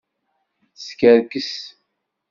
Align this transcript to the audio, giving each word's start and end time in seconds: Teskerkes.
Teskerkes. 0.75 1.49